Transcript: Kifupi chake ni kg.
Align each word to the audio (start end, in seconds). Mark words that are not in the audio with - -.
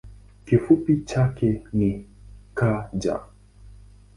Kifupi 0.45 1.01
chake 1.05 1.49
ni 1.73 1.91
kg. 2.57 3.03